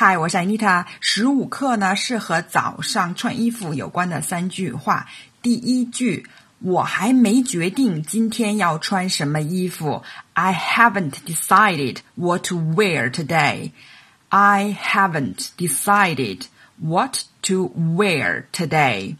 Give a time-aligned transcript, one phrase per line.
[0.00, 0.84] 嗨，我是 Anita。
[1.00, 5.06] 十五课呢是和早上穿衣服有关的三句话。
[5.42, 6.26] 第一句，
[6.60, 10.02] 我还没决定今天要穿什么衣服。
[10.34, 13.72] I haven't decided what to wear today.
[14.28, 16.46] I haven't decided
[16.80, 19.16] what to wear today.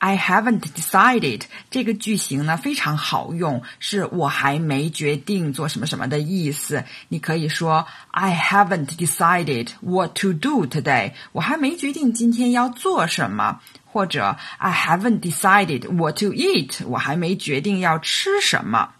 [0.00, 6.84] I haven't decided 这个句型呢非常好用，是我还没决定做什么什么的意思。
[7.08, 11.12] 你可以说 I haven't decided what to do today。
[11.32, 16.86] 我还没决定今天要做什么，或者 I haven't decided what to eat。
[16.86, 18.94] 我还没决定要吃什么。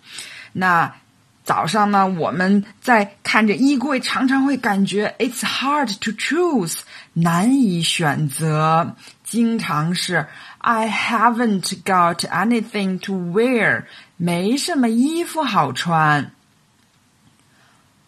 [0.53, 0.97] 那
[1.43, 6.80] 早上呢，我们在看着衣柜，常常会感觉 It's hard to choose，
[7.14, 8.96] 难以选择。
[9.24, 10.28] 经常是
[10.60, 13.86] I haven't got anything to wear，
[14.18, 16.32] 没什么衣服好穿。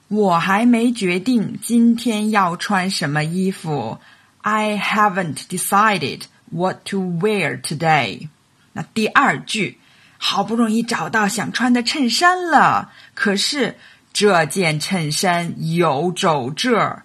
[0.07, 3.99] 我还没决定今天要穿什么衣服。
[4.41, 8.29] I haven't decided what to wear today。
[8.73, 9.79] 那第二句。
[10.20, 13.77] 好不容易找到想穿的衬衫了，可是
[14.13, 17.02] 这件衬衫有皱褶。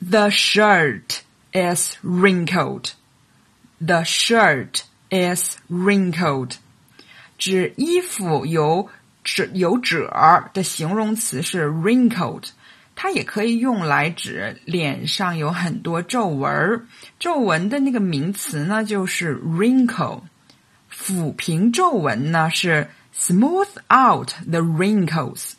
[0.00, 1.20] The shirt
[1.52, 2.92] is wrinkled.
[3.78, 6.54] The shirt is wrinkled.
[7.38, 8.88] 指衣服有
[9.24, 12.44] 褶有褶儿的形容词是 wrinkled，
[12.94, 16.86] 它也可以用来指脸上有很多皱纹。
[17.18, 20.22] 皱纹的那个名词呢，就是 wrinkle。
[20.92, 25.52] 抚平皱纹呢是 smooth out the wrinkles。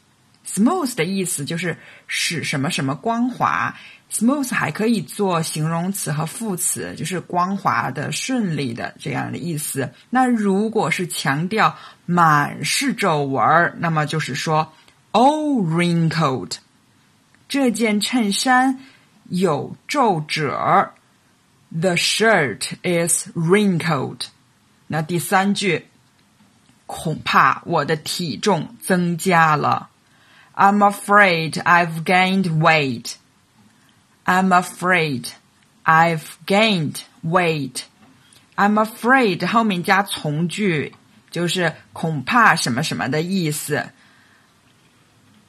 [0.53, 3.75] Smooth 的意思就是使什么什么光滑。
[4.11, 9.91] smooth 还可以做形容词和副词，就是光滑的、顺利的这样的意思。
[10.11, 14.71] 那如果是强调满是皱纹，那么就是说
[15.11, 16.57] all wrinkled。
[17.49, 18.79] 这件衬衫
[19.29, 20.91] 有皱褶。
[21.75, 24.27] The shirt is wrinkled.
[24.85, 25.87] 那第三句，
[26.85, 29.89] 恐怕我的体重增加了。
[30.54, 33.16] I'm afraid I've gained weight.
[34.24, 35.28] I'm afraid
[35.84, 37.82] I've gained weight.
[38.56, 40.92] I'm afraid 后面加从句，
[41.30, 43.90] 就是恐怕什么什么的意思。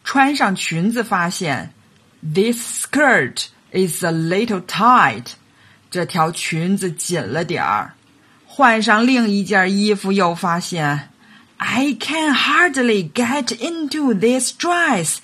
[0.03, 1.73] 穿上裙子发现，
[2.22, 5.33] this skirt is a little tight.
[5.91, 7.94] 这条裙子紧了点儿。
[8.45, 11.09] 换上另一件衣服，又发现
[11.57, 15.17] I can hardly get into this dress。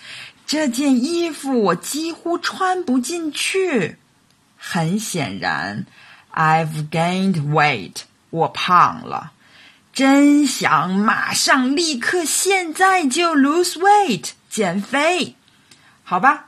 [0.46, 3.98] 这件衣服我几乎穿不进去。
[4.58, 5.86] 很显然，
[6.34, 8.02] I've gained weight。
[8.30, 9.32] 我胖了。
[9.94, 15.36] 真想马上、立刻、现在就 lose weight 减肥。
[16.04, 16.48] 好吧，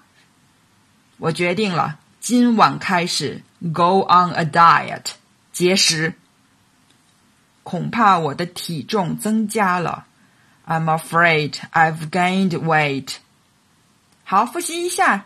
[1.17, 3.41] 我决定了，今晚开始
[3.73, 5.11] go on a diet，
[5.53, 6.13] 节食。
[7.63, 10.05] 恐怕我的体重增加了。
[10.65, 13.15] I'm afraid I've gained weight。
[14.23, 15.25] 好，复习一下。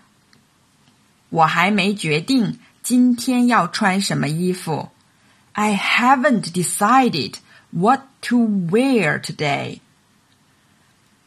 [1.30, 4.90] 我还没决定今天要穿什么衣服。
[5.54, 7.36] I haven't decided
[7.72, 9.80] what to wear today。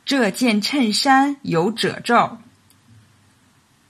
[0.04, 2.38] 这件衬衫有褶皱。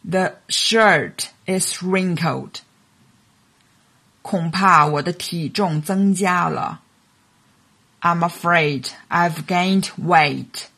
[0.08, 2.60] The shirt is wrinkled。
[4.22, 6.80] 恐怕我的体重增加了。
[8.01, 10.69] I'm afraid I've gained weight.